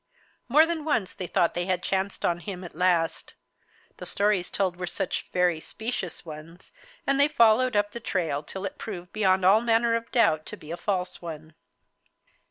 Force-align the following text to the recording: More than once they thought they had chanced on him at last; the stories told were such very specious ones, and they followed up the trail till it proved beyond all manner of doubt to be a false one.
More 0.47 0.65
than 0.65 0.83
once 0.83 1.13
they 1.13 1.27
thought 1.27 1.53
they 1.53 1.67
had 1.67 1.83
chanced 1.83 2.25
on 2.25 2.39
him 2.39 2.63
at 2.63 2.73
last; 2.75 3.35
the 3.97 4.05
stories 4.07 4.49
told 4.49 4.75
were 4.75 4.87
such 4.87 5.29
very 5.31 5.59
specious 5.59 6.25
ones, 6.25 6.71
and 7.05 7.19
they 7.19 7.27
followed 7.27 7.75
up 7.75 7.91
the 7.91 7.99
trail 7.99 8.41
till 8.41 8.65
it 8.65 8.79
proved 8.79 9.13
beyond 9.13 9.45
all 9.45 9.61
manner 9.61 9.93
of 9.93 10.09
doubt 10.11 10.47
to 10.47 10.57
be 10.57 10.71
a 10.71 10.75
false 10.77 11.21
one. 11.21 11.53